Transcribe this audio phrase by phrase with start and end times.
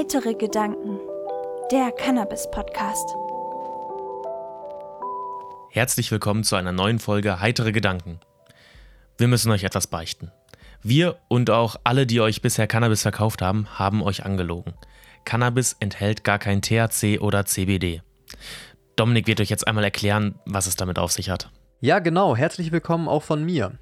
[0.00, 0.98] Heitere Gedanken,
[1.70, 3.06] der Cannabis-Podcast.
[5.68, 8.18] Herzlich willkommen zu einer neuen Folge Heitere Gedanken.
[9.18, 10.32] Wir müssen euch etwas beichten.
[10.82, 14.72] Wir und auch alle, die euch bisher Cannabis verkauft haben, haben euch angelogen.
[15.26, 18.00] Cannabis enthält gar kein THC oder CBD.
[18.96, 21.50] Dominik wird euch jetzt einmal erklären, was es damit auf sich hat.
[21.80, 22.34] Ja, genau.
[22.34, 23.72] Herzlich willkommen auch von mir.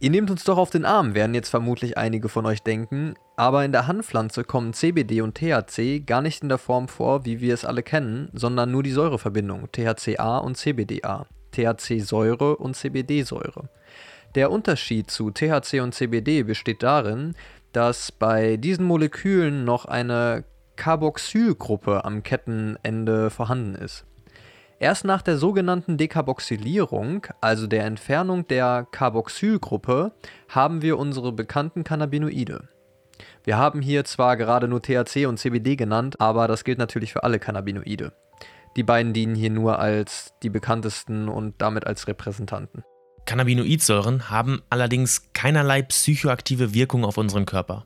[0.00, 3.64] Ihr nehmt uns doch auf den Arm, werden jetzt vermutlich einige von euch denken, aber
[3.66, 7.52] in der Hanfpflanze kommen CBD und THC gar nicht in der Form vor, wie wir
[7.52, 13.68] es alle kennen, sondern nur die Säureverbindung THCA und CBDA, THC-Säure und CBD-Säure.
[14.34, 17.34] Der Unterschied zu THC und CBD besteht darin,
[17.72, 20.44] dass bei diesen Molekülen noch eine
[20.76, 24.06] Carboxylgruppe am Kettenende vorhanden ist.
[24.78, 30.12] Erst nach der sogenannten Dekarboxylierung, also der Entfernung der Carboxylgruppe,
[30.48, 32.68] haben wir unsere bekannten Cannabinoide.
[33.46, 37.22] Wir haben hier zwar gerade nur THC und CBD genannt, aber das gilt natürlich für
[37.22, 38.12] alle Cannabinoide.
[38.74, 42.82] Die beiden dienen hier nur als die bekanntesten und damit als Repräsentanten.
[43.24, 47.84] Cannabinoidsäuren haben allerdings keinerlei psychoaktive Wirkung auf unseren Körper.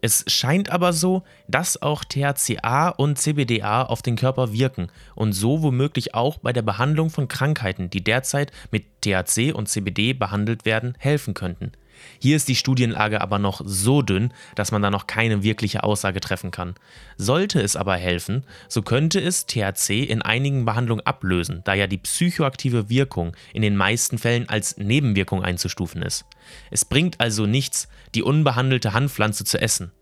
[0.00, 5.62] Es scheint aber so, dass auch THCA und CBDA auf den Körper wirken und so
[5.62, 10.94] womöglich auch bei der Behandlung von Krankheiten, die derzeit mit THC und CBD behandelt werden,
[10.98, 11.72] helfen könnten.
[12.18, 16.20] Hier ist die Studienlage aber noch so dünn, dass man da noch keine wirkliche Aussage
[16.20, 16.74] treffen kann.
[17.16, 21.98] Sollte es aber helfen, so könnte es THC in einigen Behandlungen ablösen, da ja die
[21.98, 26.24] psychoaktive Wirkung in den meisten Fällen als Nebenwirkung einzustufen ist.
[26.70, 29.92] Es bringt also nichts, die unbehandelte Handpflanze zu essen.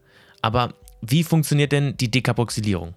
[0.42, 2.94] Aber wie funktioniert denn die Dekarboxylierung?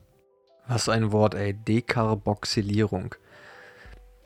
[0.68, 1.54] Was ein Wort, ey.
[1.54, 3.16] Dekarboxylierung.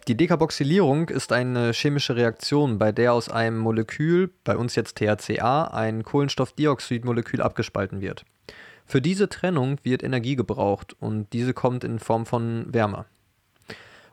[0.07, 5.65] Die Dekarboxylierung ist eine chemische Reaktion, bei der aus einem Molekül, bei uns jetzt THCA,
[5.65, 8.23] ein Kohlenstoffdioxidmolekül abgespalten wird.
[8.85, 13.03] Für diese Trennung wird Energie gebraucht und diese kommt in Form von Wärme.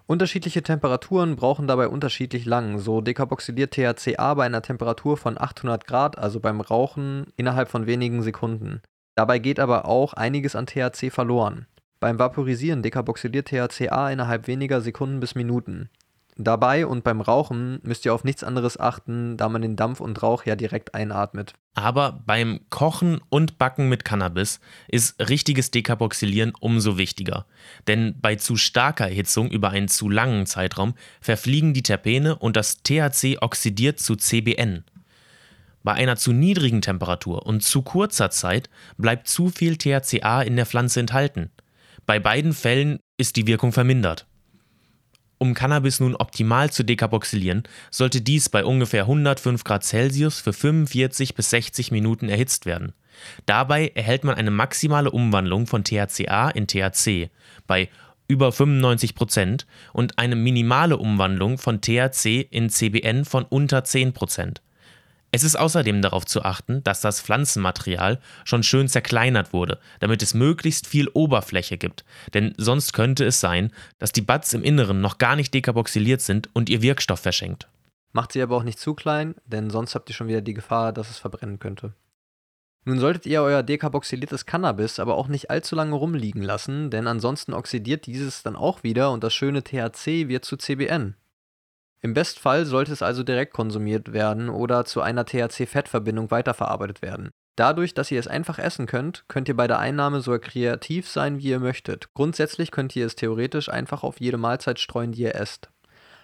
[0.06, 2.80] Unterschiedliche Temperaturen brauchen dabei unterschiedlich lang.
[2.80, 8.20] So dekarboxyliert THCA bei einer Temperatur von 800 Grad, also beim Rauchen, innerhalb von wenigen
[8.22, 8.82] Sekunden.
[9.14, 11.66] Dabei geht aber auch einiges an THC verloren.
[12.04, 15.88] Beim Vaporisieren dekarboxyliert THCA innerhalb weniger Sekunden bis Minuten.
[16.36, 20.22] Dabei und beim Rauchen müsst ihr auf nichts anderes achten, da man den Dampf und
[20.22, 21.54] Rauch ja direkt einatmet.
[21.74, 27.46] Aber beim Kochen und Backen mit Cannabis ist richtiges Dekarboxylieren umso wichtiger.
[27.88, 30.92] Denn bei zu starker Erhitzung über einen zu langen Zeitraum
[31.22, 34.84] verfliegen die Terpene und das THC oxidiert zu CBN.
[35.82, 40.66] Bei einer zu niedrigen Temperatur und zu kurzer Zeit bleibt zu viel THCA in der
[40.66, 41.50] Pflanze enthalten.
[42.06, 44.26] Bei beiden Fällen ist die Wirkung vermindert.
[45.38, 51.34] Um Cannabis nun optimal zu dekarboxylieren, sollte dies bei ungefähr 105 Grad Celsius für 45
[51.34, 52.92] bis 60 Minuten erhitzt werden.
[53.46, 57.30] Dabei erhält man eine maximale Umwandlung von THCA in THC
[57.66, 57.88] bei
[58.26, 64.62] über 95 Prozent und eine minimale Umwandlung von THC in CBN von unter 10 Prozent.
[65.34, 70.32] Es ist außerdem darauf zu achten, dass das Pflanzenmaterial schon schön zerkleinert wurde, damit es
[70.32, 75.18] möglichst viel Oberfläche gibt, denn sonst könnte es sein, dass die Buds im Inneren noch
[75.18, 77.66] gar nicht dekarboxyliert sind und ihr Wirkstoff verschenkt.
[78.12, 80.92] Macht sie aber auch nicht zu klein, denn sonst habt ihr schon wieder die Gefahr,
[80.92, 81.94] dass es verbrennen könnte.
[82.84, 87.54] Nun solltet ihr euer dekarboxyliertes Cannabis aber auch nicht allzu lange rumliegen lassen, denn ansonsten
[87.54, 91.16] oxidiert dieses dann auch wieder und das schöne THC wird zu CBN.
[92.04, 97.30] Im Bestfall sollte es also direkt konsumiert werden oder zu einer THC-Fettverbindung weiterverarbeitet werden.
[97.56, 101.38] Dadurch, dass ihr es einfach essen könnt, könnt ihr bei der Einnahme so kreativ sein,
[101.38, 102.12] wie ihr möchtet.
[102.12, 105.70] Grundsätzlich könnt ihr es theoretisch einfach auf jede Mahlzeit streuen, die ihr esst.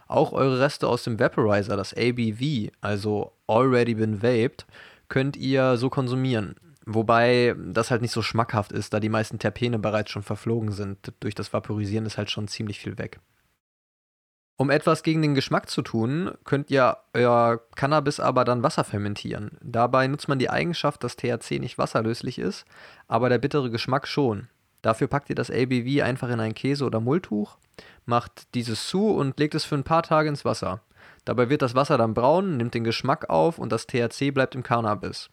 [0.07, 4.67] Auch eure Reste aus dem Vaporizer, das ABV, also Already Been Vaped,
[5.09, 6.57] könnt ihr so konsumieren.
[6.85, 11.15] Wobei das halt nicht so schmackhaft ist, da die meisten Terpene bereits schon verflogen sind.
[11.21, 13.19] Durch das Vaporisieren ist halt schon ziemlich viel weg.
[14.61, 19.53] Um etwas gegen den Geschmack zu tun, könnt ihr euer Cannabis aber dann Wasser fermentieren.
[19.63, 22.67] Dabei nutzt man die Eigenschaft, dass THC nicht wasserlöslich ist,
[23.09, 24.49] aber der bittere Geschmack schon.
[24.83, 27.57] Dafür packt ihr das ABV einfach in ein Käse- oder Mulltuch,
[28.05, 30.83] macht dieses zu und legt es für ein paar Tage ins Wasser.
[31.25, 34.63] Dabei wird das Wasser dann braun, nimmt den Geschmack auf und das THC bleibt im
[34.63, 35.31] Cannabis.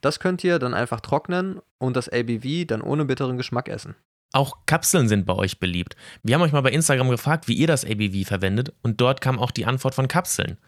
[0.00, 3.94] Das könnt ihr dann einfach trocknen und das ABV dann ohne bitteren Geschmack essen.
[4.32, 5.96] Auch Kapseln sind bei euch beliebt.
[6.22, 9.38] Wir haben euch mal bei Instagram gefragt, wie ihr das ABV verwendet und dort kam
[9.38, 10.58] auch die Antwort von Kapseln.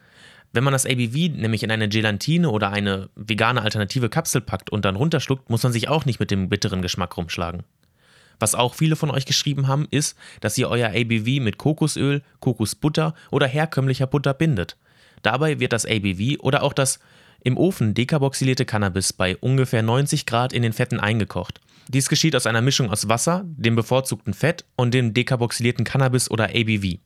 [0.52, 4.84] Wenn man das ABV nämlich in eine Gelatine oder eine vegane alternative Kapsel packt und
[4.84, 7.62] dann runterschluckt, muss man sich auch nicht mit dem bitteren Geschmack rumschlagen.
[8.40, 13.14] Was auch viele von euch geschrieben haben, ist, dass ihr euer ABV mit Kokosöl, Kokosbutter
[13.30, 14.76] oder herkömmlicher Butter bindet.
[15.22, 16.98] Dabei wird das ABV oder auch das
[17.42, 21.60] im Ofen dekarboxylierte Cannabis bei ungefähr 90 Grad in den Fetten eingekocht.
[21.88, 26.50] Dies geschieht aus einer Mischung aus Wasser, dem bevorzugten Fett und dem dekarboxylierten Cannabis oder
[26.50, 26.98] ABV.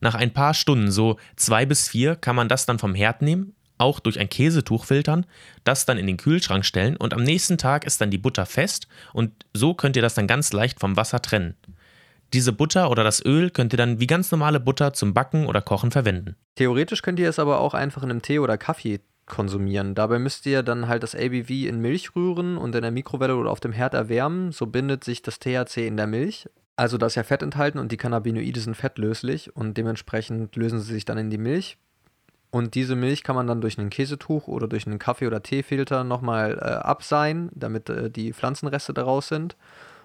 [0.00, 3.54] Nach ein paar Stunden, so zwei bis vier, kann man das dann vom Herd nehmen,
[3.78, 5.24] auch durch ein Käsetuch filtern,
[5.64, 8.88] das dann in den Kühlschrank stellen und am nächsten Tag ist dann die Butter fest
[9.12, 11.56] und so könnt ihr das dann ganz leicht vom Wasser trennen.
[12.34, 15.62] Diese Butter oder das Öl könnt ihr dann wie ganz normale Butter zum Backen oder
[15.62, 16.36] Kochen verwenden.
[16.56, 19.94] Theoretisch könnt ihr es aber auch einfach in einem Tee oder Kaffee konsumieren.
[19.94, 23.50] Dabei müsst ihr dann halt das ABV in Milch rühren und in der Mikrowelle oder
[23.50, 24.52] auf dem Herd erwärmen.
[24.52, 26.48] So bindet sich das THC in der Milch.
[26.76, 30.92] Also da ist ja Fett enthalten und die Cannabinoide sind fettlöslich und dementsprechend lösen sie
[30.92, 31.76] sich dann in die Milch.
[32.50, 36.04] Und diese Milch kann man dann durch ein Käsetuch oder durch einen Kaffee- oder Teefilter
[36.04, 39.56] nochmal äh, abseihen, damit äh, die Pflanzenreste daraus sind.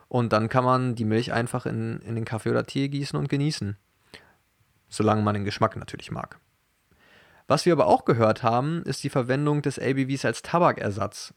[0.10, 3.30] Und dann kann man die Milch einfach in, in den Kaffee oder Tee gießen und
[3.30, 3.78] genießen.
[4.90, 6.40] Solange man den Geschmack natürlich mag.
[7.48, 11.34] Was wir aber auch gehört haben, ist die Verwendung des ABVs als Tabakersatz.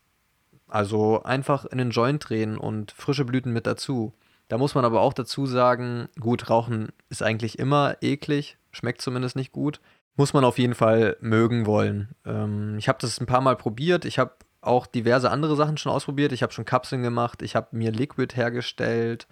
[0.69, 4.15] Also einfach in den Joint drehen und frische Blüten mit dazu.
[4.49, 9.37] Da muss man aber auch dazu sagen, gut, Rauchen ist eigentlich immer eklig, schmeckt zumindest
[9.37, 9.81] nicht gut.
[10.17, 12.09] Muss man auf jeden Fall mögen wollen.
[12.25, 14.05] Ähm, ich habe das ein paar Mal probiert.
[14.05, 14.33] Ich habe
[14.63, 16.33] auch diverse andere Sachen schon ausprobiert.
[16.33, 17.43] Ich habe schon Kapseln gemacht.
[17.43, 19.27] Ich habe mir Liquid hergestellt.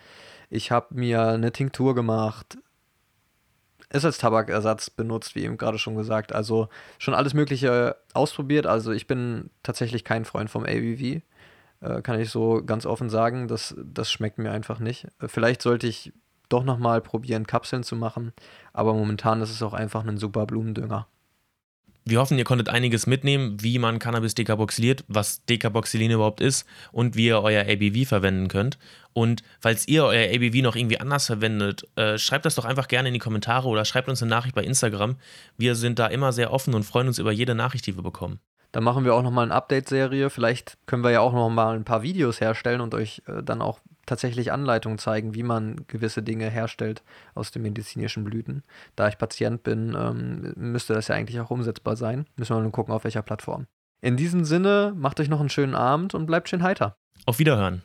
[0.51, 2.59] Ich habe mir eine Tinktur gemacht
[3.95, 6.33] ist als Tabakersatz benutzt, wie eben gerade schon gesagt.
[6.35, 6.69] Also
[6.99, 8.67] schon alles Mögliche ausprobiert.
[8.67, 11.23] Also ich bin tatsächlich kein Freund vom ABV.
[11.81, 13.49] Äh, kann ich so ganz offen sagen.
[13.49, 15.07] Das, das schmeckt mir einfach nicht.
[15.21, 16.13] Äh, vielleicht sollte ich
[16.49, 18.33] doch nochmal probieren, Kapseln zu machen.
[18.73, 21.07] Aber momentan ist es auch einfach ein super Blumendünger.
[22.07, 27.17] Wir hoffen, ihr konntet einiges mitnehmen, wie man Cannabis dekarboxyliert, was Dekarboxylin überhaupt ist und
[27.17, 28.79] wie ihr euer ABV verwenden könnt.
[29.15, 33.09] Und falls ihr euer ABV noch irgendwie anders verwendet, äh, schreibt das doch einfach gerne
[33.09, 35.17] in die Kommentare oder schreibt uns eine Nachricht bei Instagram.
[35.57, 38.39] Wir sind da immer sehr offen und freuen uns über jede Nachricht, die wir bekommen.
[38.75, 40.31] Da machen wir auch nochmal eine Update-Serie.
[40.31, 43.79] Vielleicht können wir ja auch nochmal ein paar Videos herstellen und euch äh, dann auch
[44.05, 47.05] tatsächlich Anleitungen zeigen, wie man gewisse Dinge herstellt
[47.37, 48.65] aus den medizinischen Blüten.
[48.97, 52.27] Da ich Patient bin, ähm, müsste das ja eigentlich auch umsetzbar sein.
[52.35, 53.69] Müssen wir nur gucken, auf welcher Plattform.
[54.01, 56.97] In diesem Sinne, macht euch noch einen schönen Abend und bleibt schön heiter.
[57.27, 57.85] Auf Wiederhören.